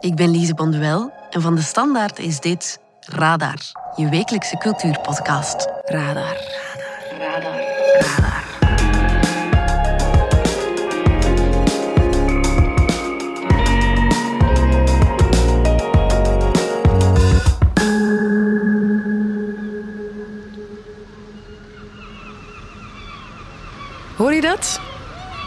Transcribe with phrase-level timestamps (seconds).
[0.00, 3.58] Ik ben Lise Bonduel en van de Standaard is dit Radar,
[3.96, 5.68] je wekelijkse cultuurpodcast.
[5.84, 6.36] Radar.
[7.18, 7.60] Radar.
[7.98, 8.44] Radar.
[8.60, 9.06] Radar.
[24.16, 24.80] Hoor je dat?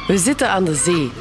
[0.07, 1.11] We zitten aan de zee.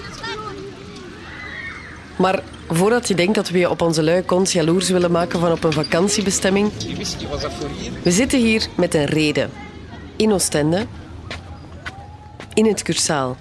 [2.19, 5.53] Maar voordat je denkt dat we je op onze luie kont jaloers willen maken van
[5.53, 6.72] op een vakantiebestemming...
[8.03, 9.50] We zitten hier met een reden.
[10.17, 10.86] In Oostende.
[12.54, 13.36] In het Cursaal.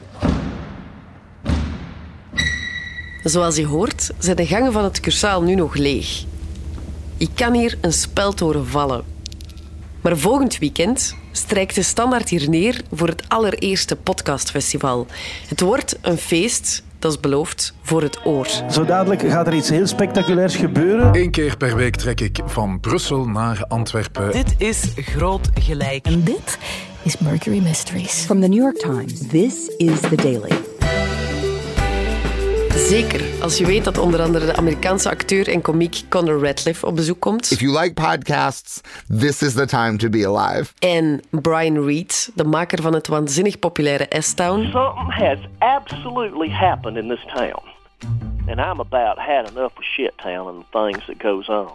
[3.23, 6.23] Zoals je hoort, zijn de gangen van het Cursaal nu nog leeg.
[7.17, 9.03] Je kan hier een speltoren vallen.
[10.01, 15.07] Maar volgend weekend strijkt de standaard hier neer voor het allereerste podcastfestival.
[15.47, 18.47] Het wordt een feest, dat is beloofd, voor het oor.
[18.71, 21.15] Zo dadelijk gaat er iets heel spectaculairs gebeuren.
[21.15, 24.31] Eén keer per week trek ik van Brussel naar Antwerpen.
[24.31, 26.05] Dit is Groot Gelijk.
[26.05, 26.57] En dit
[27.03, 28.13] is Mercury Mysteries.
[28.13, 30.68] From the New York Times, this is The Daily.
[32.75, 36.95] Zeker als je weet dat onder andere de Amerikaanse acteur en komiek Conor Radcliffe op
[36.95, 37.51] bezoek komt.
[37.51, 38.81] If you like podcasts,
[39.19, 40.71] this is the time to be alive.
[40.79, 44.69] En Brian Reed, de maker van het waanzinnig populaire S-Town.
[44.71, 47.61] Something has absolutely happened in this town.
[48.47, 51.67] And I'm about had enough of shit town and the things that goes on.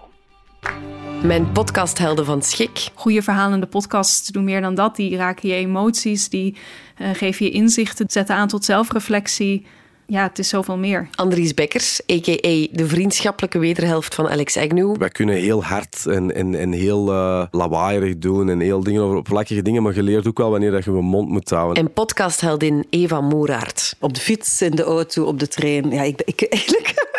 [1.22, 2.88] Mijn podcasthelden van Schik.
[2.94, 4.96] Goede verhalende podcasts doen meer dan dat.
[4.96, 6.56] Die raken je emoties, die
[6.98, 9.66] uh, geven je inzichten, zetten aan tot zelfreflectie
[10.06, 11.08] ja, het is zoveel meer.
[11.14, 12.66] Andries Bekkers, a.k.a.
[12.72, 14.96] de vriendschappelijke wederhelft van Alex Agnew.
[14.96, 19.16] Wij kunnen heel hard en, en, en heel uh, lawaaierig doen en heel dingen over
[19.16, 21.84] oppervlakkige dingen, maar je leert ook wel wanneer dat je je mond moet houden.
[21.84, 23.96] En podcastheldin Eva Moeraert.
[24.00, 25.90] Op de fiets, in de auto, op de trein.
[25.90, 27.12] Ja, ik, ik eigenlijk...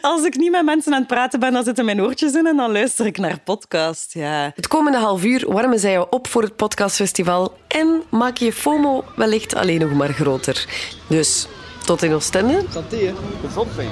[0.00, 2.56] Als ik niet met mensen aan het praten ben, dan zitten mijn oortjes in en
[2.56, 4.14] dan luister ik naar podcast.
[4.14, 4.52] Ja.
[4.54, 9.04] Het komende half uur warmen zij je op voor het podcastfestival en maak je FOMO
[9.16, 10.66] wellicht alleen nog maar groter.
[11.08, 11.48] Dus
[11.86, 12.64] tot in Oostende.
[12.72, 13.14] Santé,
[13.46, 13.88] gezond zijn.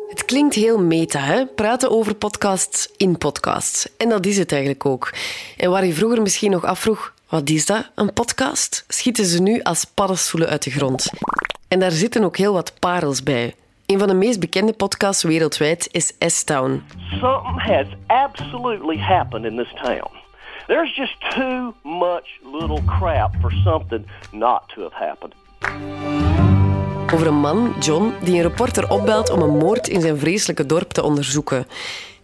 [0.10, 1.46] Het klinkt heel meta, hè?
[1.46, 3.88] Praten over podcasts in podcasts.
[3.98, 5.14] En dat is het eigenlijk ook.
[5.58, 8.86] En waar je vroeger misschien nog afvroeg, wat is dat, een podcast?
[8.88, 11.10] Schieten ze nu als paddenstoelen uit de grond.
[11.68, 13.56] En daar zitten ook heel wat parels bij.
[13.86, 16.84] Een van de meest bekende podcasts wereldwijd is S-Town.
[17.10, 20.08] Something has absolutely happened in this town.
[20.68, 25.34] There's just too much little crap for something not to have happened.
[27.14, 30.92] Over een man, John, die een reporter opbelt om een moord in zijn vreselijke dorp
[30.92, 31.68] te onderzoeken.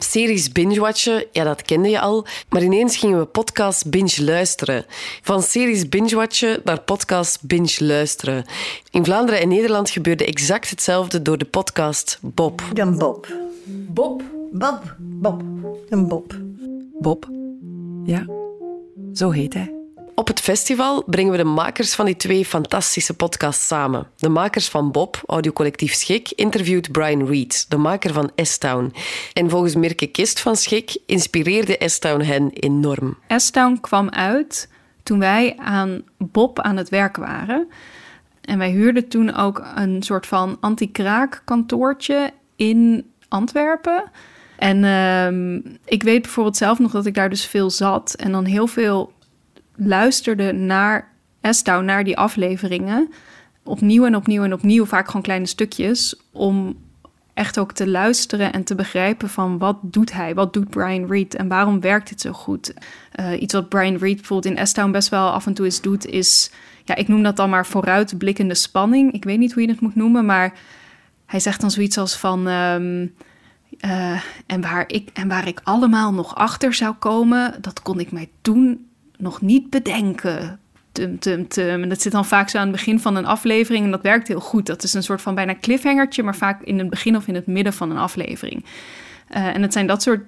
[0.01, 2.25] Series binge-watchen, ja, dat kende je al.
[2.49, 4.85] Maar ineens gingen we podcast binge-luisteren.
[5.21, 8.45] Van series binge-watchen naar podcast binge-luisteren.
[8.91, 12.61] In Vlaanderen en Nederland gebeurde exact hetzelfde door de podcast Bob.
[12.73, 13.27] Een Bob.
[13.65, 14.23] Bob?
[14.51, 14.95] Bob.
[14.97, 15.41] Bob.
[15.89, 16.35] Een Bob.
[16.99, 17.27] Bob?
[18.03, 18.25] Ja,
[19.13, 19.78] zo heet hij.
[20.19, 24.07] Op het festival brengen we de makers van die twee fantastische podcasts samen.
[24.15, 28.93] De makers van Bob, audiocollectief Schik, interviewt Brian Reed, de maker van S-Town.
[29.33, 33.17] En volgens Mirke Kist van Schik inspireerde S-Town hen enorm.
[33.27, 34.69] S-Town kwam uit
[35.03, 37.67] toen wij aan Bob aan het werk waren.
[38.41, 44.03] En wij huurden toen ook een soort van anti-kraak kantoortje in Antwerpen.
[44.57, 48.45] En uh, ik weet bijvoorbeeld zelf nog dat ik daar dus veel zat en dan
[48.45, 49.17] heel veel
[49.79, 51.07] luisterde naar
[51.41, 53.09] Estau, naar die afleveringen.
[53.63, 56.21] Opnieuw en opnieuw en opnieuw, vaak gewoon kleine stukjes.
[56.31, 56.77] Om
[57.33, 60.35] echt ook te luisteren en te begrijpen van wat doet hij?
[60.35, 62.73] Wat doet Brian Reed en waarom werkt dit zo goed?
[63.19, 66.05] Uh, iets wat Brian Reed bijvoorbeeld in S-Town best wel af en toe eens doet,
[66.05, 66.51] is...
[66.83, 69.11] Ja, ik noem dat dan maar vooruitblikkende spanning.
[69.13, 70.53] Ik weet niet hoe je het moet noemen, maar
[71.25, 72.47] hij zegt dan zoiets als van...
[72.47, 73.13] Um,
[73.85, 78.11] uh, en, waar ik, en waar ik allemaal nog achter zou komen, dat kon ik
[78.11, 78.88] mij toen
[79.19, 80.59] nog niet bedenken.
[80.91, 81.83] Tum, tum, tum.
[81.83, 84.27] En dat zit dan vaak zo aan het begin van een aflevering en dat werkt
[84.27, 84.65] heel goed.
[84.65, 87.47] Dat is een soort van bijna cliffhangertje, maar vaak in het begin of in het
[87.47, 88.65] midden van een aflevering.
[89.35, 90.21] Uh, en het zijn dat soort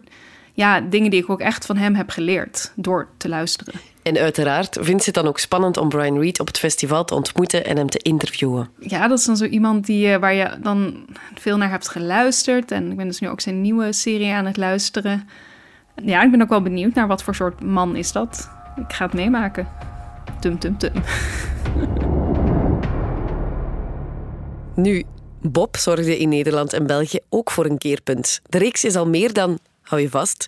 [0.54, 3.74] ja, dingen die ik ook echt van hem heb geleerd door te luisteren.
[4.02, 7.16] En uiteraard vindt ze het dan ook spannend om Brian Reed op het festival te
[7.16, 8.70] ontmoeten en hem te interviewen.
[8.80, 11.06] Ja, dat is dan zo iemand die, waar je dan
[11.36, 12.72] veel naar hebt geluisterd.
[12.72, 15.30] En ik ben dus nu ook zijn nieuwe serie aan het luisteren.
[16.04, 18.50] Ja, ik ben ook wel benieuwd naar wat voor soort man is dat.
[18.76, 19.68] Ik ga het meemaken.
[20.40, 20.94] Tum, tum, tum.
[24.76, 25.04] Nu,
[25.42, 28.42] Bob zorgde in Nederland en België ook voor een keerpunt.
[28.46, 30.48] De reeks is al meer dan hou je vast,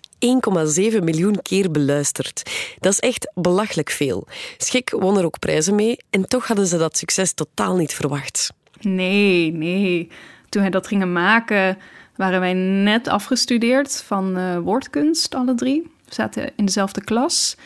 [0.93, 2.51] 1,7 miljoen keer beluisterd.
[2.79, 4.27] Dat is echt belachelijk veel.
[4.57, 8.53] Schik won er ook prijzen mee en toch hadden ze dat succes totaal niet verwacht.
[8.81, 10.09] Nee, nee.
[10.49, 11.77] Toen wij dat gingen maken,
[12.15, 15.81] waren wij net afgestudeerd van uh, woordkunst, alle drie.
[16.05, 17.57] We zaten in dezelfde klas.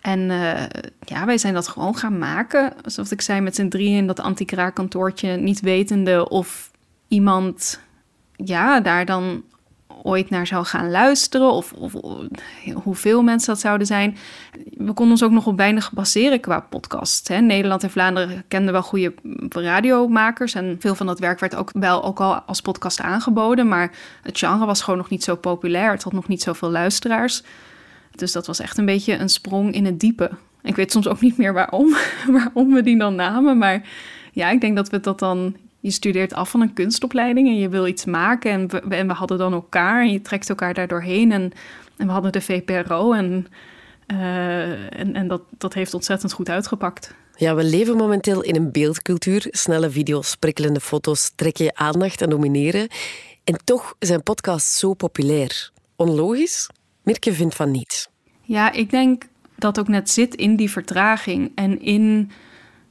[0.00, 0.62] En uh,
[1.00, 2.72] ja, wij zijn dat gewoon gaan maken.
[2.84, 6.70] Zoals ik zei, met z'n drieën in dat anti-kraakkantoortje, niet wetende of
[7.08, 7.80] iemand
[8.36, 9.42] ja, daar dan
[10.02, 11.92] ooit naar zou gaan luisteren of, of,
[12.74, 14.16] hoeveel mensen dat zouden zijn.
[14.70, 17.28] We konden ons ook nog op weinig baseren qua podcast.
[17.28, 17.40] Hè.
[17.40, 19.14] Nederland en Vlaanderen kenden wel goede
[19.48, 23.90] radiomakers en veel van dat werk werd ook wel ook al als podcast aangeboden, maar
[24.22, 25.90] het genre was gewoon nog niet zo populair.
[25.90, 27.42] Het had nog niet zoveel luisteraars.
[28.18, 30.30] Dus dat was echt een beetje een sprong in het diepe.
[30.62, 31.96] Ik weet soms ook niet meer waarom,
[32.38, 33.88] waarom we die dan namen, maar
[34.32, 37.68] ja, ik denk dat we dat dan je studeert af van een kunstopleiding en je
[37.68, 38.50] wil iets maken.
[38.50, 41.32] En we, en we hadden dan elkaar en je trekt elkaar daar doorheen.
[41.32, 41.52] En,
[41.96, 43.46] en we hadden de VPRO en,
[44.06, 47.14] uh, en, en dat, dat heeft ontzettend goed uitgepakt.
[47.36, 49.46] Ja, we leven momenteel in een beeldcultuur.
[49.50, 52.88] Snelle video's, prikkelende foto's trekken je aandacht en domineren.
[53.44, 55.70] En toch zijn podcasts zo populair.
[55.96, 56.68] Onlogisch?
[57.08, 58.10] Mirke vindt van niet.
[58.42, 59.22] Ja, ik denk
[59.56, 62.30] dat ook net zit in die vertraging en in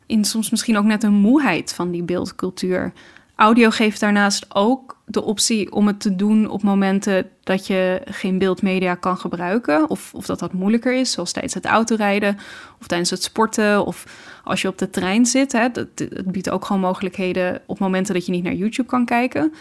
[0.05, 2.93] in soms misschien ook net een moeheid van die beeldcultuur.
[3.35, 8.37] Audio geeft daarnaast ook de optie om het te doen op momenten dat je geen
[8.37, 9.89] beeldmedia kan gebruiken.
[9.89, 12.37] Of, of dat dat moeilijker is, zoals tijdens het autorijden
[12.79, 13.85] of tijdens het sporten.
[13.85, 14.05] Of
[14.43, 15.51] als je op de trein zit.
[15.51, 19.05] Hè, dat, het biedt ook gewoon mogelijkheden op momenten dat je niet naar YouTube kan
[19.05, 19.53] kijken.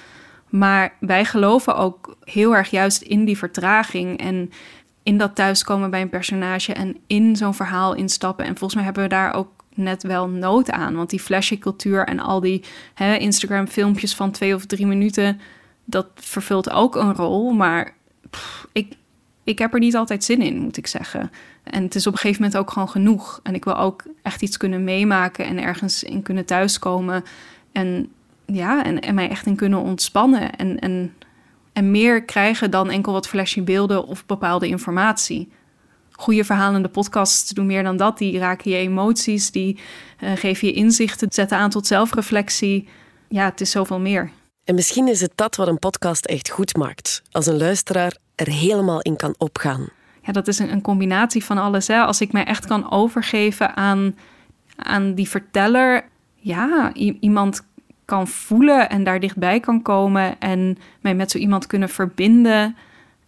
[0.59, 4.51] Maar wij geloven ook heel erg juist in die vertraging en
[5.03, 8.45] in dat thuiskomen bij een personage en in zo'n verhaal instappen.
[8.45, 10.95] En volgens mij hebben we daar ook net wel nood aan.
[10.95, 12.65] Want die flashy cultuur en al die
[13.19, 15.41] Instagram filmpjes van twee of drie minuten,
[15.85, 17.53] dat vervult ook een rol.
[17.53, 17.95] Maar
[18.73, 18.95] ik,
[19.45, 21.31] ik heb er niet altijd zin in, moet ik zeggen.
[21.63, 23.41] En het is op een gegeven moment ook gewoon genoeg.
[23.43, 27.25] En ik wil ook echt iets kunnen meemaken en ergens in kunnen thuiskomen.
[27.73, 28.11] En
[28.47, 30.57] ja, en, en mij echt in kunnen ontspannen.
[30.57, 31.15] En, en,
[31.73, 35.49] en meer krijgen dan enkel wat flashy beelden of bepaalde informatie
[36.17, 38.19] goede verhalende podcasts doen meer dan dat.
[38.19, 39.79] Die raken je emoties, die
[40.21, 42.89] uh, geven je inzichten, zetten aan tot zelfreflectie.
[43.29, 44.31] Ja, het is zoveel meer.
[44.65, 47.23] En misschien is het dat wat een podcast echt goed maakt.
[47.31, 49.89] Als een luisteraar er helemaal in kan opgaan.
[50.23, 51.87] Ja, dat is een, een combinatie van alles.
[51.87, 52.01] Hè.
[52.01, 54.17] Als ik mij echt kan overgeven aan,
[54.77, 56.09] aan die verteller.
[56.35, 57.63] Ja, iemand
[58.07, 60.41] kan voelen en daar dichtbij kan komen.
[60.41, 62.77] En mij met zo iemand kunnen verbinden.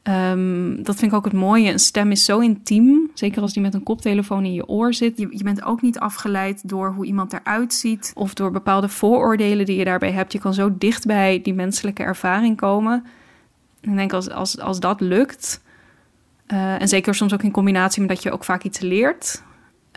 [0.02, 1.72] Um, dat vind ik ook het mooie.
[1.72, 3.10] Een stem is zo intiem.
[3.14, 5.18] Zeker als die met een koptelefoon in je oor zit.
[5.18, 8.12] Je, bent ook niet afgeleid door hoe iemand eruit ziet.
[8.14, 10.32] Of door bepaalde vooroordelen die je daarbij hebt.
[10.32, 13.04] Je kan zo dicht bij die menselijke ervaring komen.
[13.80, 15.62] En ik denk als, als, als dat lukt.
[16.46, 19.42] Uh, en zeker soms ook in combinatie met dat je ook vaak iets leert.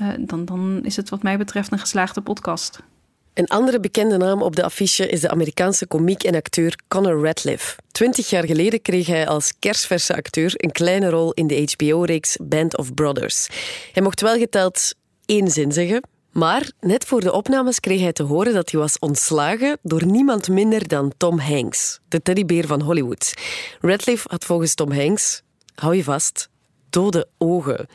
[0.01, 2.84] Uh, dan, dan is het wat mij betreft een geslaagde podcast.
[3.33, 7.75] Een andere bekende naam op de affiche is de Amerikaanse komiek en acteur Conor Radcliffe.
[7.92, 12.78] Twintig jaar geleden kreeg hij als kersverse acteur een kleine rol in de HBO-reeks Band
[12.78, 13.48] of Brothers.
[13.94, 14.94] Hij mocht wel geteld
[15.25, 16.01] één zin zeggen,
[16.31, 20.50] maar net voor de opnames kreeg hij te horen dat hij was ontslagen door niemand
[20.50, 23.34] minder dan Tom Hanks, de teddybeer van Hollywood.
[23.80, 25.42] Radcliffe had volgens Tom Hanks,
[25.75, 26.50] hou je vast,
[26.89, 27.88] dode ogen.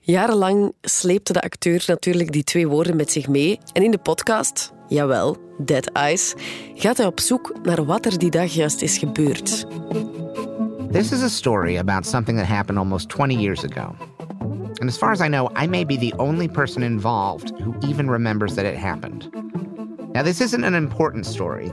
[0.00, 3.58] Jarenlang sleepte de acteur natuurlijk die twee woorden met zich mee.
[3.72, 6.34] En in de podcast, jawel, Dead Eyes,
[6.74, 9.66] gaat hij op zoek naar wat er die dag juist is gebeurd.
[10.90, 13.94] This is a story about something that happened almost 20 years ago.
[14.80, 18.10] And as far as I know, I may be the only person involved who even
[18.10, 19.30] remembers that it happened.
[20.14, 21.70] Now, this isn't an important story.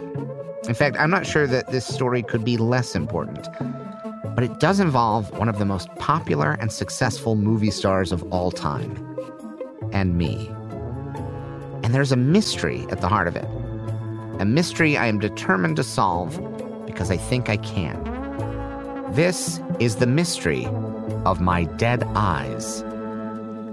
[0.68, 3.48] In fact, I'm not sure that this story could be less important.
[4.40, 8.52] but it does involve one of the most popular and successful movie stars of all
[8.52, 8.96] time
[9.92, 10.50] and me.
[11.90, 13.46] And there's a mystery at the heart of it.
[14.40, 16.40] A mystery I am determined to solve
[16.86, 17.98] because I think I can.
[19.16, 20.68] This is the mystery
[21.26, 22.84] of my dead eyes.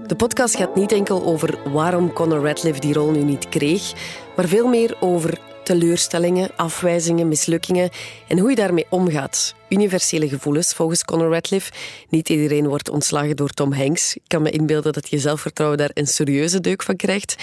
[0.07, 3.93] De podcast gaat niet enkel over waarom Conor Radcliffe die rol nu niet kreeg,
[4.37, 7.91] maar veel meer over teleurstellingen, afwijzingen, mislukkingen
[8.29, 9.55] en hoe je daarmee omgaat.
[9.69, 11.73] Universele gevoelens, volgens Conor Radcliffe.
[12.09, 14.17] Niet iedereen wordt ontslagen door Tom Hanks.
[14.17, 17.37] Ik kan me inbeelden dat je zelfvertrouwen daar een serieuze deuk van krijgt.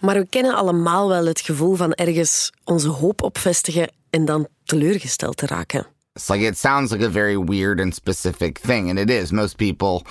[0.00, 4.48] Maar we kennen allemaal wel het gevoel van ergens onze hoop op vestigen en dan
[4.64, 5.86] teleurgesteld te raken.
[6.12, 9.30] It's like it sounds like a very weird and specific thing, and it is.
[9.30, 10.02] Most people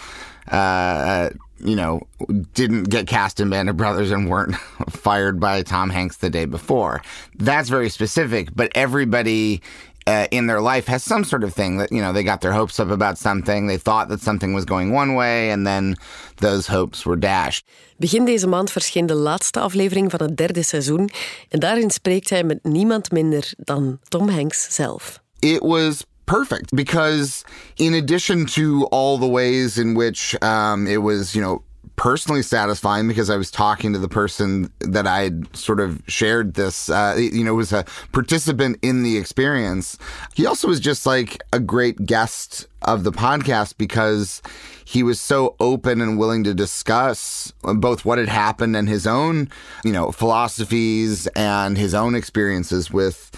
[0.51, 1.29] uh,
[1.59, 2.07] you know,
[2.53, 4.55] didn't get cast in Band of Brothers and weren't
[4.89, 7.01] fired by Tom Hanks the day before.
[7.35, 9.61] That's very specific, but everybody
[10.09, 12.53] uh, in their life has some sort of thing that, you know, they got their
[12.53, 13.67] hopes up about something.
[13.67, 15.95] They thought that something was going one way and then
[16.37, 17.65] those hopes were dashed.
[17.97, 21.09] Begin deze maand verscheen de laatste aflevering van het derde seizoen.
[21.49, 25.21] En daarin spreekt hij met niemand minder dan Tom Hanks zelf.
[25.39, 27.43] It was perfect because
[27.75, 31.63] in addition to all the ways in which um, it was, you know,
[31.99, 36.53] personally satisfying because I was talking to the person that I had sort of shared
[36.53, 39.97] this, uh, you know, was a participant in the experience.
[40.33, 44.41] He also was just like a great guest of the podcast because
[44.85, 49.49] he was so open and willing to discuss both what had happened and his own,
[49.83, 53.29] you know, philosophies and his own experiences with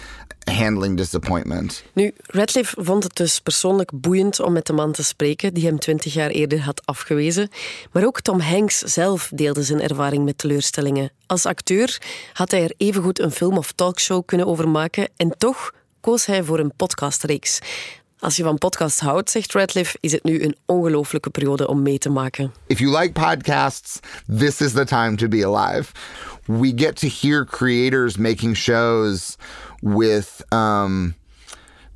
[0.44, 1.84] handling disappointment.
[1.92, 5.78] Nu, Radcliffe vond het dus persoonlijk boeiend om met de man te spreken die hem
[5.78, 7.48] twintig jaar eerder had afgewezen.
[7.92, 11.10] Maar ook Tom Hanks zelf deelde zijn ervaring met teleurstellingen.
[11.26, 12.00] Als acteur
[12.32, 16.42] had hij er evengoed een film of talkshow kunnen over maken en toch koos hij
[16.44, 17.58] voor een podcastreeks.
[18.18, 21.98] Als je van podcasts houdt, zegt Radcliffe, is het nu een ongelooflijke periode om mee
[21.98, 22.52] te maken.
[22.66, 23.98] If you like podcasts,
[24.38, 25.92] this is the time to be alive.
[26.44, 29.36] We get to hear creators making shows
[29.82, 31.14] with um,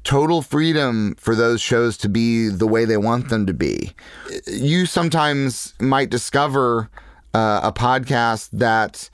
[0.02, 3.92] total freedom for those shows to be the way they want them to be.
[4.46, 6.88] You sometimes might discover
[7.34, 9.10] uh, a podcast that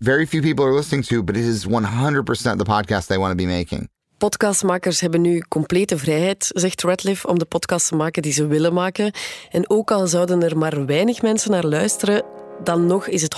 [0.00, 3.36] very few people are listening to, but it is 100% the podcast they want to
[3.36, 3.88] be making.
[4.18, 8.72] Podcastmakers hebben nu complete vrijheid, zegt Radcliffe, om de podcast te maken die ze willen
[8.72, 9.12] maken.
[9.50, 12.24] En ook al zouden er maar weinig mensen naar luisteren,
[12.64, 13.36] dan nog is het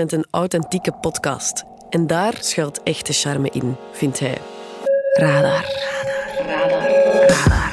[0.00, 1.69] 100% een authentieke podcast.
[1.90, 4.38] En daar schuilt echte charme in, vindt hij.
[5.12, 5.64] Radar.
[6.46, 6.90] Radar.
[7.28, 7.72] Radar.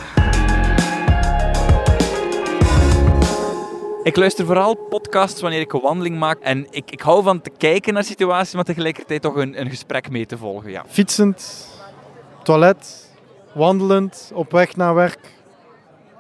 [4.03, 6.39] Ik luister vooral podcasts wanneer ik een wandeling maak.
[6.39, 10.09] En ik, ik hou van te kijken naar situaties, maar tegelijkertijd toch een, een gesprek
[10.09, 10.71] mee te volgen.
[10.71, 10.85] Ja.
[10.87, 11.67] Fietsend,
[12.43, 13.11] toilet,
[13.53, 15.33] wandelend, op weg naar werk,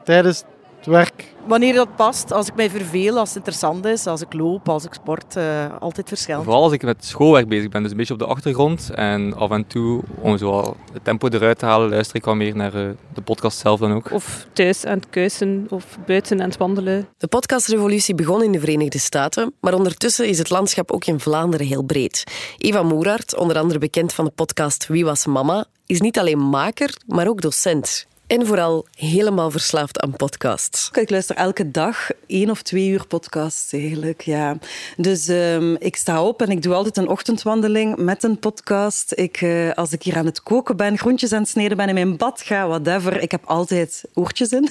[0.03, 0.43] tijdens
[0.87, 1.35] werk.
[1.47, 4.85] Wanneer dat past, als ik mij verveel, als het interessant is, als ik loop, als
[4.85, 6.43] ik sport, uh, altijd verschillend.
[6.43, 8.89] Vooral als ik met schoolwerk bezig ben, dus een beetje op de achtergrond.
[8.95, 12.55] En af en toe, om zo het tempo eruit te halen, luister ik wel meer
[12.55, 14.11] naar uh, de podcast zelf dan ook.
[14.11, 17.07] Of thuis aan het kuisen, of buiten aan het wandelen.
[17.17, 21.67] De podcastrevolutie begon in de Verenigde Staten, maar ondertussen is het landschap ook in Vlaanderen
[21.67, 22.23] heel breed.
[22.57, 26.97] Eva Moeraert, onder andere bekend van de podcast Wie was mama, is niet alleen maker,
[27.07, 28.07] maar ook docent.
[28.27, 30.89] En vooral helemaal verslaafd aan podcasts.
[30.93, 34.21] Ik luister elke dag één of twee uur podcasts eigenlijk.
[34.21, 34.57] Ja.
[34.97, 39.11] Dus um, ik sta op en ik doe altijd een ochtendwandeling met een podcast.
[39.15, 41.93] Ik, uh, als ik hier aan het koken ben, groentjes aan het snijden ben, in
[41.93, 43.21] mijn bad ga, whatever.
[43.21, 44.69] Ik heb altijd oortjes in.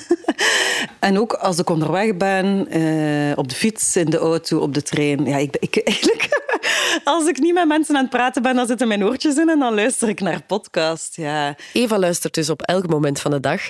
[1.00, 4.82] en ook als ik onderweg ben, uh, op de fiets, in de auto, op de
[4.82, 5.24] trein.
[5.24, 6.44] Ja, ik, ik eigenlijk...
[7.04, 9.58] Als ik niet met mensen aan het praten ben, dan zitten mijn oortjes in en
[9.58, 11.16] dan luister ik naar podcast.
[11.16, 11.56] Ja.
[11.72, 13.60] Eva luistert dus op elk moment van de dag.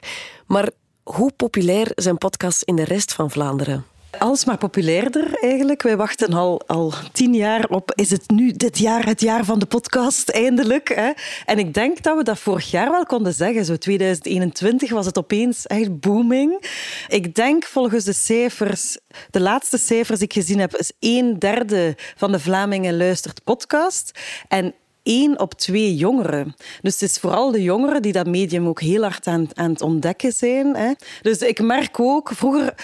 [0.46, 0.68] Maar
[1.02, 3.84] hoe populair zijn podcasts in de rest van Vlaanderen?
[4.18, 5.82] Alsmaar populairder eigenlijk.
[5.82, 9.58] Wij wachten al, al tien jaar op, is het nu dit jaar het jaar van
[9.58, 10.88] de podcast, eindelijk.
[10.94, 11.10] Hè?
[11.44, 13.64] En ik denk dat we dat vorig jaar wel konden zeggen.
[13.64, 16.64] Zo 2021 was het opeens echt booming.
[17.08, 18.98] Ik denk volgens de cijfers,
[19.30, 24.20] de laatste cijfers die ik gezien heb, is een derde van de Vlamingen luistert podcast.
[24.48, 24.74] En
[25.06, 26.54] één op twee jongeren.
[26.82, 29.82] Dus het is vooral de jongeren die dat medium ook heel hard aan, aan het
[29.82, 30.76] ontdekken zijn.
[30.76, 30.92] Hè.
[31.22, 32.74] Dus ik merk ook, vroeger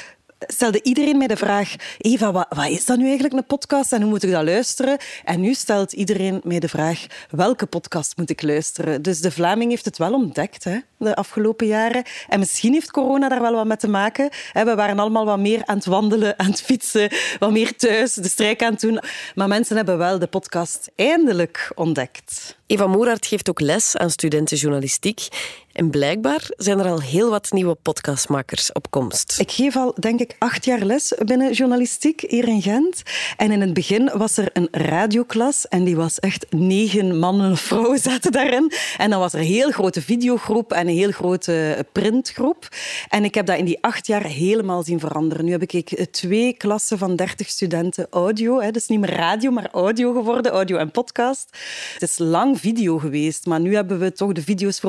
[0.47, 4.01] stelde iedereen mij de vraag: Eva, wat, wat, is dat nu eigenlijk een podcast en
[4.01, 4.99] hoe moet ik dat luisteren?
[5.25, 9.03] En nu stelt iedereen mij de vraag: welke podcast moet ik luisteren?
[9.03, 12.03] Dus de Vlaming heeft het wel ontdekt hè, de afgelopen jaren.
[12.29, 14.31] En misschien heeft corona daar wel wat mee te maken.
[14.53, 18.29] We waren allemaal wat meer aan het wandelen, aan het fietsen, wat meer thuis, de
[18.29, 19.01] strijk aan het doen.
[19.35, 22.57] Maar mensen hebben wel de podcast eindelijk ontdekt.
[22.67, 25.29] Eva Moeraert geeft ook les aan studenten journalistiek.
[25.73, 29.41] En blijkbaar zijn er al heel wat nieuwe podcastmakers op komst.
[29.41, 33.03] Ik geef al, denk ik, acht jaar les binnen journalistiek hier in Gent.
[33.37, 37.57] En in het begin was er een radioklas en die was echt negen mannen en
[37.57, 38.73] vrouwen zaten daarin.
[38.99, 42.69] En dan was er een heel grote videogroep en een heel grote printgroep.
[43.09, 45.45] En ik heb dat in die acht jaar helemaal zien veranderen.
[45.45, 48.61] Nu heb ik twee klassen van dertig studenten audio.
[48.61, 48.71] Hè.
[48.71, 51.49] Dus niet meer radio, maar audio geworden, audio en podcast.
[51.93, 54.81] Het is lang video geweest, maar nu hebben we toch de video's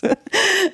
[0.00, 0.20] voorbijgestoken.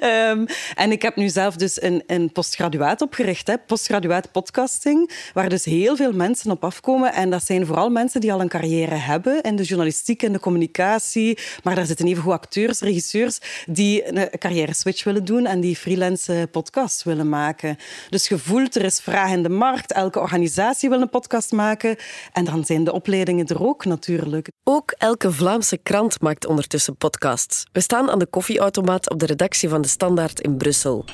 [0.30, 5.48] um, en ik heb nu zelf dus een, een postgraduaat opgericht, hè, postgraduaat podcasting, waar
[5.48, 7.12] dus heel veel mensen op afkomen.
[7.12, 10.40] En dat zijn vooral mensen die al een carrière hebben in de journalistiek en de
[10.40, 11.38] communicatie.
[11.62, 16.48] Maar daar zitten even acteurs, regisseurs die een carrière switch willen doen en die freelance
[16.50, 17.76] podcasts willen maken.
[18.10, 19.92] Dus je voelt, er is vraag in de markt.
[19.92, 21.96] Elke organisatie wil een podcast maken.
[22.32, 24.50] En dan zijn de opleidingen er ook natuurlijk.
[24.64, 27.66] Ook elke Vlaamse krant maakt ondertussen podcasts.
[27.72, 31.04] We staan aan de koffieautomaat op de redactie van De Standaard in Brussel.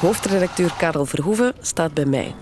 [0.00, 2.34] Hoofdredacteur Karel Verhoeven staat bij mij.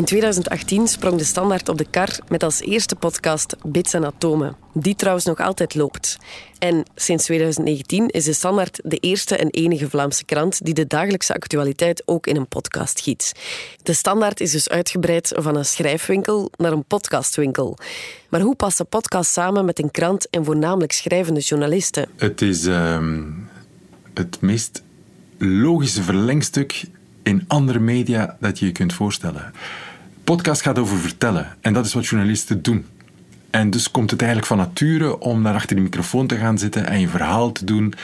[0.00, 4.56] In 2018 sprong de Standaard op de kar met als eerste podcast Bits en Atomen,
[4.72, 6.18] die trouwens nog altijd loopt.
[6.58, 11.34] En sinds 2019 is de Standaard de eerste en enige Vlaamse krant die de dagelijkse
[11.34, 13.32] actualiteit ook in een podcast giet.
[13.82, 17.78] De Standaard is dus uitgebreid van een schrijfwinkel naar een podcastwinkel.
[18.28, 22.08] Maar hoe past een podcast samen met een krant en voornamelijk schrijvende journalisten?
[22.16, 23.22] Het is ehm,
[24.14, 24.82] het meest
[25.38, 26.84] logische verlengstuk
[27.22, 29.52] in andere media dat je je kunt voorstellen.
[30.30, 32.86] Podcast gaat over vertellen en dat is wat journalisten doen.
[33.50, 36.86] En dus komt het eigenlijk van nature om naar achter de microfoon te gaan zitten
[36.86, 37.94] en je verhaal te doen.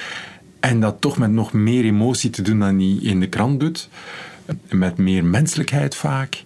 [0.61, 3.89] En dat toch met nog meer emotie te doen dan je in de krant doet.
[4.69, 6.45] Met meer menselijkheid vaak.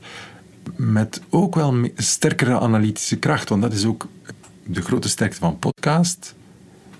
[0.76, 3.48] Met ook wel sterkere analytische kracht.
[3.48, 4.08] Want dat is ook
[4.64, 6.34] de grote sterkte van podcast.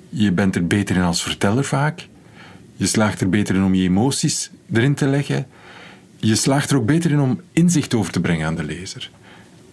[0.08, 2.08] Je bent er beter in als verteller vaak.
[2.76, 5.46] Je slaagt er beter in om je emoties erin te leggen.
[6.20, 9.10] Je slaagt er ook beter in om inzicht over te brengen aan de lezer.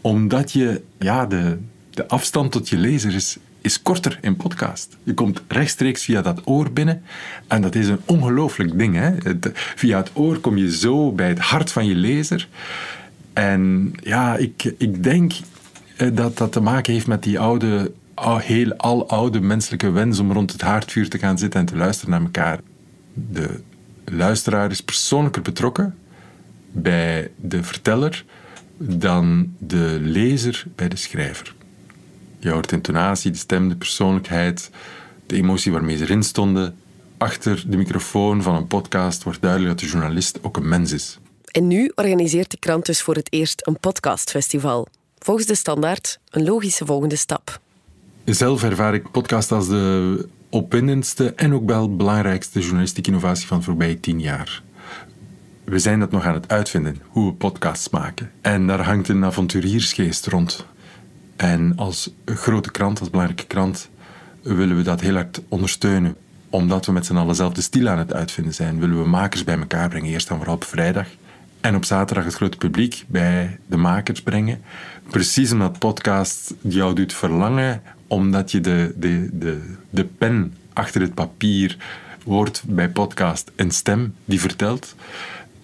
[0.01, 1.57] Omdat je, ja, de,
[1.89, 4.97] de afstand tot je lezer is, is korter in podcast.
[5.03, 7.03] Je komt rechtstreeks via dat oor binnen.
[7.47, 8.95] En dat is een ongelooflijk ding.
[8.95, 9.11] Hè?
[9.75, 12.47] via het oor kom je zo bij het hart van je lezer.
[13.33, 15.33] En ja, ik, ik denk
[15.97, 17.91] eh, dat dat te maken heeft met die oude,
[18.37, 22.11] heel al oude menselijke wens om rond het haardvuur te gaan zitten en te luisteren
[22.11, 22.59] naar elkaar.
[23.13, 23.59] De
[24.05, 25.95] luisteraar is persoonlijker betrokken
[26.81, 28.25] bij de verteller
[28.77, 31.55] dan de lezer bij de schrijver.
[32.39, 34.69] Je hoort intonatie, de stem, de persoonlijkheid,
[35.25, 36.77] de emotie waarmee ze erin stonden.
[37.17, 41.19] Achter de microfoon van een podcast wordt duidelijk dat de journalist ook een mens is.
[41.45, 44.87] En nu organiseert de krant dus voor het eerst een podcastfestival.
[45.19, 47.59] Volgens de standaard een logische volgende stap.
[48.25, 53.63] Zelf ervaar ik podcast als de opwindendste en ook wel belangrijkste journalistieke innovatie van de
[53.63, 54.63] voorbije tien jaar.
[55.69, 58.31] We zijn dat nog aan het uitvinden, hoe we podcasts maken.
[58.41, 60.65] En daar hangt een avonturiersgeest rond.
[61.35, 63.89] En als grote krant, als belangrijke krant,
[64.41, 66.15] willen we dat heel hard ondersteunen.
[66.49, 69.43] Omdat we met z'n allen zelf de stil aan het uitvinden zijn, willen we makers
[69.43, 70.09] bij elkaar brengen.
[70.09, 71.07] Eerst en vooral op vrijdag.
[71.61, 74.61] En op zaterdag het grote publiek bij de makers brengen.
[75.09, 81.13] Precies omdat podcast jou doet verlangen, omdat je de, de, de, de pen achter het
[81.13, 81.77] papier
[82.23, 84.95] wordt bij podcast een stem die vertelt.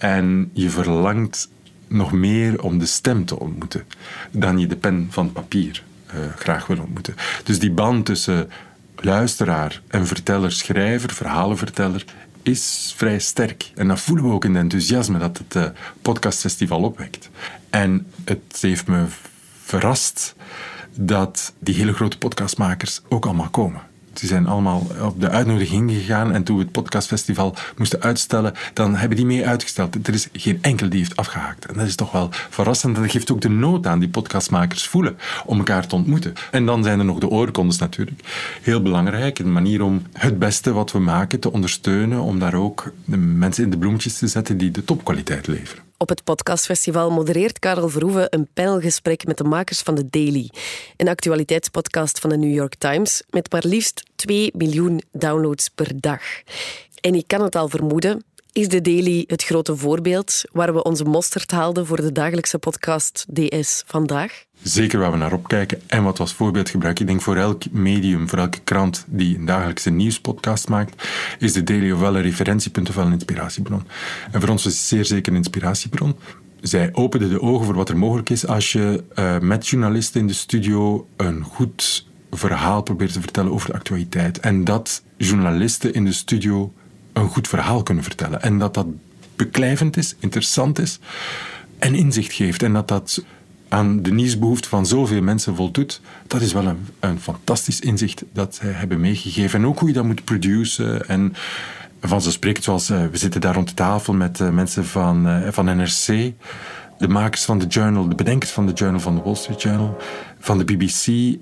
[0.04, 1.50] En je verlangt
[1.88, 3.86] nog meer om de stem te ontmoeten
[4.32, 7.16] dan je de pen van papier uh, graag wil ontmoeten.
[7.44, 8.50] Dus die band tussen
[8.96, 12.06] luisteraar en verteller, schrijver, verhalenverteller
[12.42, 13.72] is vrij sterk.
[13.76, 15.66] En dat voelen we ook in het enthousiasme dat het uh,
[16.02, 17.30] podcastfestival opwekt.
[17.70, 19.06] En het heeft me
[19.64, 20.36] verrast
[20.96, 23.82] dat die hele grote podcastmakers ook allemaal komen.
[24.14, 28.96] Die zijn allemaal op de uitnodiging gegaan en toen we het podcastfestival moesten uitstellen, dan
[28.96, 30.08] hebben die mee uitgesteld.
[30.08, 31.66] Er is geen enkel die heeft afgehaakt.
[31.66, 32.96] En dat is toch wel verrassend.
[32.96, 36.34] En dat geeft ook de nood aan die podcastmakers voelen om elkaar te ontmoeten.
[36.52, 38.22] En dan zijn er nog de oorkondes natuurlijk.
[38.62, 42.94] Heel belangrijk, een manier om het beste wat we maken te ondersteunen, om daar ook
[43.06, 45.84] de mensen in de bloemetjes te zetten die de topkwaliteit leveren.
[45.98, 50.50] Op het podcastfestival modereert Karel Verhoeven een panelgesprek met de makers van The Daily,
[50.98, 56.22] een actualiteitspodcast van de New York Times met maar liefst 2 miljoen downloads per dag.
[57.02, 61.04] En ik kan het al vermoeden, is The Daily het grote voorbeeld waar we onze
[61.04, 64.46] mosterd haalden voor de dagelijkse podcast DS vandaag?
[64.64, 67.04] Zeker waar we naar opkijken en wat als voorbeeld gebruiken.
[67.04, 71.08] Ik denk voor elk medium, voor elke krant die een dagelijkse nieuwspodcast maakt,
[71.40, 73.84] is de Daily ofwel een referentiepunt ofwel een inspiratiebron.
[74.32, 76.16] En voor ons is het zeer zeker een inspiratiebron.
[76.62, 80.28] Zij openden de ogen voor wat er mogelijk is als je uh, met journalisten in
[80.28, 84.40] de studio een goed verhaal probeert te vertellen over de actualiteit.
[84.40, 86.74] En dat journalisten in de studio
[87.14, 88.42] een goed verhaal kunnen vertellen.
[88.42, 88.88] En dat dat
[89.36, 91.00] beklijvend is, interessant is
[91.80, 92.64] en inzicht geeft.
[92.64, 93.24] En dat dat
[93.74, 98.56] aan de nieuwsbehoefte van zoveel mensen voldoet, dat is wel een, een fantastisch inzicht dat
[98.56, 99.60] zij hebben meegegeven.
[99.60, 101.36] En ook hoe je dat moet produceren en
[102.02, 105.66] vanzelfsprekend, zoals uh, we zitten daar rond de tafel met uh, mensen van, uh, van
[105.66, 106.34] NRC,
[106.98, 109.98] de makers van de Journal, de bedenkers van de Journal van de Wall Street Journal,
[110.40, 111.36] van de BBC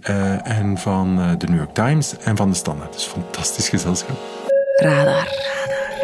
[0.44, 2.94] en van de New York Times en van de Standard.
[2.94, 4.20] Dus fantastisch gezelschap.
[4.76, 5.28] Radar.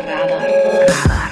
[0.06, 0.28] Radar.
[0.28, 0.88] Radar.
[0.88, 1.27] Radar.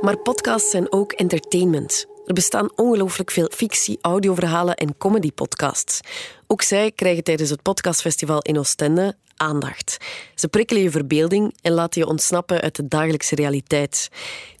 [0.00, 2.06] Maar podcasts zijn ook entertainment.
[2.26, 6.00] Er bestaan ongelooflijk veel fictie, audioverhalen en comedy-podcasts.
[6.46, 9.96] Ook zij krijgen tijdens het podcastfestival in Oostende aandacht.
[10.34, 14.08] Ze prikkelen je verbeelding en laten je ontsnappen uit de dagelijkse realiteit.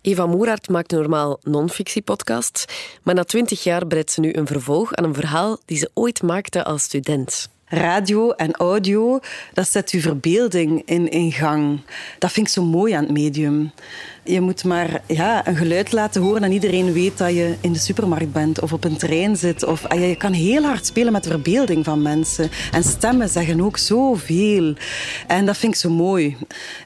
[0.00, 2.64] Eva Moeraert maakt normaal non-fictie-podcasts,
[3.02, 6.22] maar na twintig jaar breidt ze nu een vervolg aan een verhaal die ze ooit
[6.22, 7.48] maakte als student.
[7.72, 9.20] Radio en audio,
[9.52, 11.80] dat zet je verbeelding in, in gang.
[12.18, 13.72] Dat vind ik zo mooi aan het medium.
[14.22, 17.78] Je moet maar ja, een geluid laten horen en iedereen weet dat je in de
[17.78, 19.64] supermarkt bent of op een trein zit.
[19.64, 22.50] Of, ah, je kan heel hard spelen met de verbeelding van mensen.
[22.72, 24.74] En stemmen zeggen ook zoveel.
[25.26, 26.36] En dat vind ik zo mooi.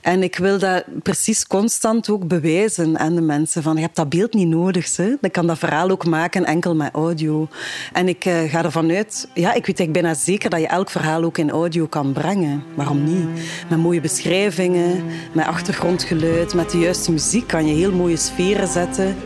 [0.01, 3.63] En ik wil dat precies constant ook bewijzen aan de mensen.
[3.63, 4.97] Van, je hebt dat beeld niet nodig.
[4.97, 5.15] Hè?
[5.21, 7.49] Ik kan dat verhaal ook maken enkel met audio.
[7.93, 9.29] En ik uh, ga ervan uit...
[9.35, 12.63] Ja, ik weet ik bijna zeker dat je elk verhaal ook in audio kan brengen.
[12.75, 13.27] Waarom niet?
[13.69, 18.69] Met mooie beschrijvingen, met achtergrondgeluid, met de juiste muziek muziek kan je heel mooie sferen
[18.69, 19.17] zetten.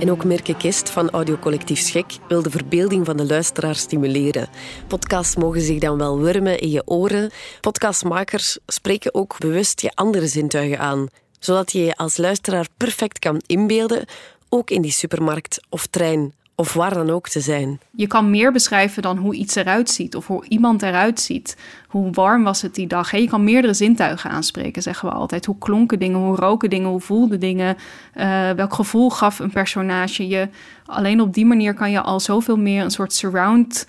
[0.00, 4.48] En ook Merke Kist van Audiocollectief Schek wil de verbeelding van de luisteraar stimuleren.
[4.86, 7.30] Podcasts mogen zich dan wel wurmen in je oren.
[7.60, 13.42] Podcastmakers spreken ook bewust je andere zintuigen aan, zodat je je als luisteraar perfect kan
[13.46, 14.04] inbeelden,
[14.48, 17.80] ook in die supermarkt of trein of waar dan ook te zijn.
[17.90, 21.56] Je kan meer beschrijven dan hoe iets eruit ziet of hoe iemand eruit ziet.
[21.88, 23.16] Hoe warm was het die dag?
[23.16, 25.46] Je kan meerdere zintuigen aanspreken, zeggen we altijd.
[25.46, 27.76] Hoe klonken dingen, hoe roken dingen, hoe voelden dingen?
[28.14, 30.48] Uh, welk gevoel gaf een personage je?
[30.86, 33.86] Alleen op die manier kan je al zoveel meer een soort surround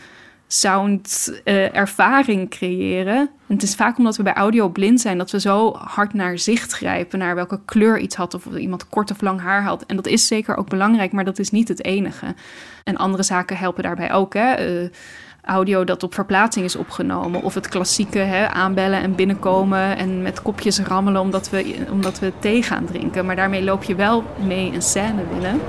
[0.48, 3.18] sound uh, ervaring creëren.
[3.18, 6.38] En het is vaak omdat we bij audio blind zijn dat we zo hard naar
[6.38, 9.86] zicht grijpen, naar welke kleur iets had of iemand kort of lang haar had.
[9.86, 12.36] En dat is zeker ook belangrijk, maar dat is niet het enige.
[12.84, 14.34] En andere zaken helpen daarbij ook.
[14.34, 14.82] Hè?
[14.84, 14.90] Uh,
[15.42, 17.42] audio dat op verplaatsing is opgenomen.
[17.42, 22.32] Of het klassieke hè, aanbellen en binnenkomen en met kopjes rammelen omdat we, omdat we
[22.40, 23.26] thee gaan drinken.
[23.26, 25.60] Maar daarmee loop je wel mee een scène binnen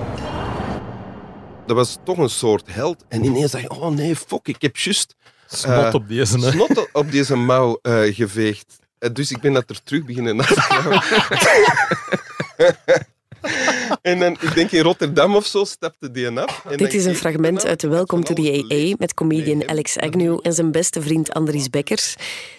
[1.66, 3.04] dat was toch een soort held.
[3.08, 5.14] En ineens dacht je, oh nee, fuck, ik heb juist...
[5.46, 6.50] Snot op deze, hè?
[6.50, 8.78] Snot op deze mouw uh, geveegd.
[8.98, 10.44] Uh, dus ik ben dat er terug beginnen na
[14.02, 16.64] En dan, ik denk in Rotterdam of zo, stapte die af.
[16.76, 20.52] Dit is een fragment uit de Welcome to the AA met comedian Alex Agnew en
[20.52, 22.16] zijn beste vriend Andries Bekkers.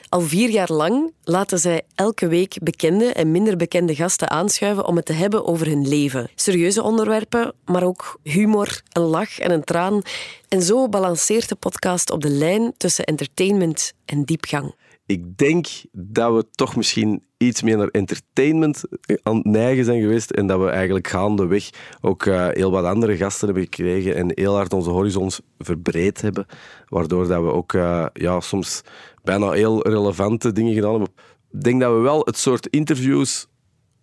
[0.09, 4.95] Al vier jaar lang laten zij elke week bekende en minder bekende gasten aanschuiven om
[4.95, 6.29] het te hebben over hun leven.
[6.35, 10.01] Serieuze onderwerpen, maar ook humor, een lach en een traan.
[10.47, 14.75] En zo balanceert de podcast op de lijn tussen entertainment en diepgang.
[15.05, 18.83] Ik denk dat we toch misschien iets meer naar entertainment
[19.23, 21.69] aan het neigen zijn geweest en dat we eigenlijk gaandeweg
[22.01, 26.45] ook uh, heel wat andere gasten hebben gekregen en heel hard onze horizons verbreed hebben,
[26.87, 28.81] waardoor dat we ook uh, ja, soms
[29.23, 31.09] bijna heel relevante dingen gedaan hebben.
[31.51, 33.47] Ik denk dat we wel het soort interviews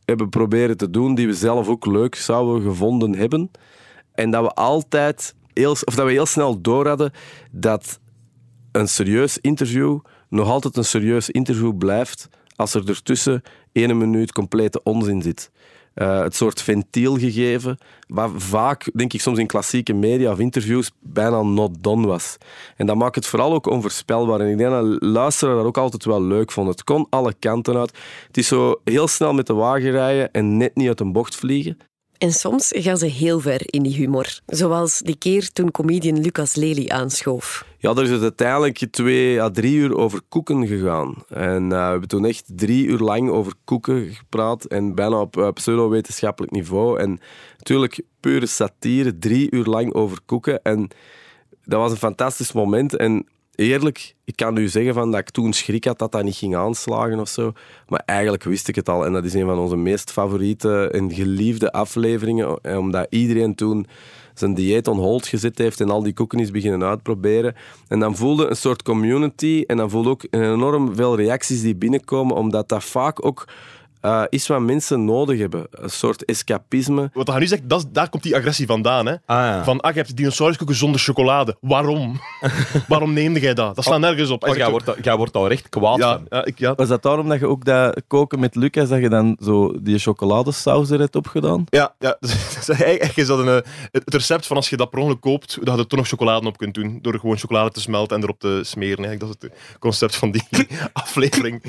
[0.04, 3.50] hebben proberen te doen die we zelf ook leuk zouden gevonden hebben.
[4.12, 7.12] En dat we altijd heel, of dat we heel snel door hadden
[7.50, 8.00] dat
[8.72, 14.82] een serieus interview nog altijd een serieus interview blijft als er ertussen ene minuut complete
[14.82, 15.50] onzin zit.
[15.94, 20.90] Uh, het soort ventiel gegeven, wat vaak, denk ik, soms in klassieke media of interviews
[21.00, 22.36] bijna not done was.
[22.76, 24.40] En dat maakt het vooral ook onvoorspelbaar.
[24.40, 26.68] En ik denk dat luisteren dat ook altijd wel leuk vond.
[26.68, 27.98] Het kon alle kanten uit.
[28.26, 31.36] Het is zo heel snel met de wagen rijden en net niet uit een bocht
[31.36, 31.78] vliegen.
[32.18, 34.38] En soms gaan ze heel ver in die humor.
[34.46, 37.66] Zoals die keer toen comedian Lucas Lely aanschoof.
[37.78, 41.24] Ja, er is het uiteindelijk twee à drie uur over koeken gegaan.
[41.28, 44.64] En uh, we hebben toen echt drie uur lang over koeken gepraat.
[44.64, 46.98] En bijna op uh, pseudo-wetenschappelijk niveau.
[46.98, 47.20] En
[47.56, 50.62] natuurlijk pure satire, drie uur lang over koeken.
[50.62, 50.88] En
[51.64, 52.96] dat was een fantastisch moment.
[52.96, 56.36] En eerlijk, ik kan nu zeggen van dat ik toen schrik had dat dat niet
[56.36, 57.52] ging aanslagen of zo.
[57.88, 59.04] Maar eigenlijk wist ik het al.
[59.04, 62.58] En dat is een van onze meest favoriete en geliefde afleveringen.
[62.62, 63.86] Eh, omdat iedereen toen
[64.34, 67.54] zijn dieet on hold gezet heeft en al die koeken is beginnen uitproberen.
[67.88, 72.36] En dan voelde een soort community en dan voelde ook enorm veel reacties die binnenkomen,
[72.36, 73.44] omdat dat vaak ook
[74.04, 75.66] uh, is wat mensen nodig hebben.
[75.70, 77.10] Een soort escapisme.
[77.12, 79.06] Wat hij nu zegt, dat, daar komt die agressie vandaan.
[79.06, 79.12] Hè?
[79.12, 79.64] Ah, ja.
[79.64, 81.56] Van, ah, je hebt dinosauruskoeken zonder chocolade.
[81.60, 82.20] Waarom?
[82.88, 83.74] Waarom neemde jij dat?
[83.74, 84.48] Dat slaat oh, nergens op.
[84.48, 86.74] Oh, jij, wordt, jij wordt al recht kwaad ja, ja, ik, ja.
[86.74, 89.98] Was dat daarom dat je ook dat koken met Lucas, dat je dan zo die
[89.98, 91.64] chocoladesaus er hebt opgedaan?
[91.68, 92.18] Ja, ja.
[92.68, 95.74] eigenlijk is dat een, eh, het recept van als je dat per ongeluk koopt, dat
[95.74, 96.98] je er toch nog chocolade op kunt doen.
[97.02, 99.04] Door gewoon chocolade te smelten en erop te smeren.
[99.04, 99.20] Eigenlijk.
[99.20, 100.42] Dat is het concept van die
[100.92, 101.62] aflevering.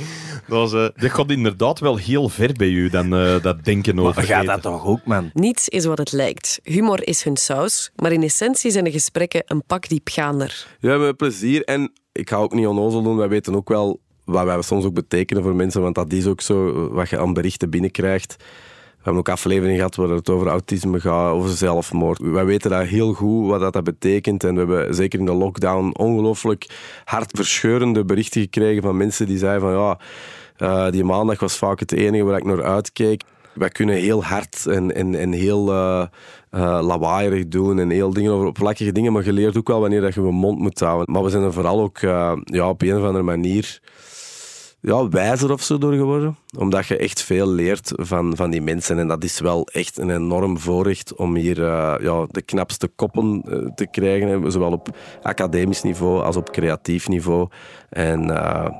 [0.47, 0.87] Dat, was, uh...
[0.95, 4.15] dat gaat inderdaad wel heel ver bij u dan uh, dat denken over.
[4.15, 5.29] Maar gaat dat toch ook, man?
[5.33, 6.59] Niets is wat het lijkt.
[6.63, 10.67] Humor is hun saus, maar in essentie zijn de gesprekken een pak diepgaander.
[10.79, 11.63] Ja, met plezier.
[11.63, 13.17] En ik ga ook niet onnozel doen.
[13.17, 16.41] Wij weten ook wel wat wij soms ook betekenen voor mensen, want dat is ook
[16.41, 18.35] zo wat je aan berichten binnenkrijgt
[19.05, 22.19] hebben ook afleveringen gehad waar het over autisme gaat, over zelfmoord.
[22.19, 24.43] Wij weten dat heel goed wat dat betekent.
[24.43, 26.67] En we hebben zeker in de lockdown ongelooflijk
[27.03, 29.99] hartverscheurende berichten gekregen van mensen die zeiden van ja,
[30.57, 33.23] uh, die maandag was vaak het enige waar ik naar uitkeek.
[33.53, 36.07] Wij kunnen heel hard en, en, heel uh,
[36.81, 40.13] lawaaierig doen en heel dingen over oppervlakkige dingen, maar je leert ook wel wanneer dat
[40.13, 41.13] je je mond moet houden.
[41.13, 43.79] Maar we zijn er vooral ook ja, op een of andere manier
[44.79, 46.37] ja, wijzer of zo door geworden.
[46.57, 48.99] Omdat je echt veel leert van, van die mensen.
[48.99, 53.41] En dat is wel echt een enorm voorrecht om hier uh, ja, de knapste koppen
[53.75, 54.51] te krijgen.
[54.51, 57.47] Zowel op academisch niveau als op creatief niveau.
[57.89, 58.21] En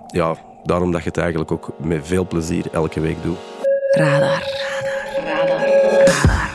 [0.08, 3.38] ja, daarom dat je het eigenlijk ook met veel plezier elke week doet.
[3.92, 4.44] Radar.
[5.16, 5.26] Radar.
[5.26, 6.06] Radar.
[6.06, 6.50] Radar.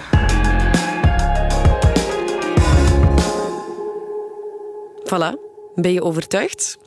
[5.05, 5.35] Voilà.
[5.75, 6.79] Ben je overtuigd?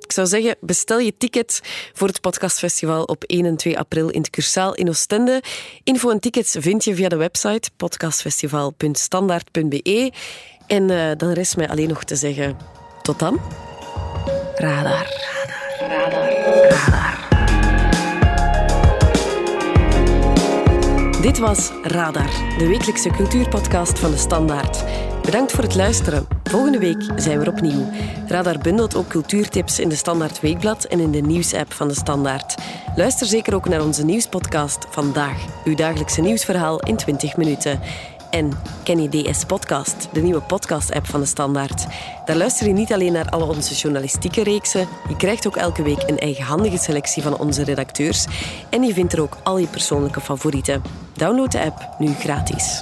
[0.00, 1.60] Ik zou zeggen, bestel je ticket
[1.92, 5.42] voor het podcastfestival op 1 en 2 april in het Cursaal in Oostende.
[5.84, 10.12] Info en tickets vind je via de website podcastfestival.standaard.be.
[10.66, 12.56] En uh, dan rest mij alleen nog te zeggen,
[13.02, 13.40] tot dan.
[14.54, 15.06] Radar.
[15.78, 16.10] Radar.
[16.10, 16.37] Radar.
[16.86, 17.26] Radar.
[21.20, 24.84] Dit was Radar, de wekelijkse cultuurpodcast van de Standaard.
[25.22, 26.26] Bedankt voor het luisteren.
[26.44, 27.90] Volgende week zijn we er opnieuw.
[28.26, 32.54] Radar bundelt ook cultuurtips in de Standaard Weekblad en in de nieuwsapp van de Standaard.
[32.96, 37.80] Luister zeker ook naar onze nieuwspodcast Vandaag, uw dagelijkse nieuwsverhaal in 20 minuten.
[38.30, 38.50] En
[38.82, 41.86] Kenny DS Podcast, de nieuwe podcast-app van de Standaard.
[42.24, 46.02] Daar luister je niet alleen naar alle onze journalistieke reeksen, je krijgt ook elke week
[46.06, 48.26] een eigenhandige selectie van onze redacteurs
[48.70, 50.82] en je vindt er ook al je persoonlijke favorieten.
[51.12, 52.80] Download de app nu gratis.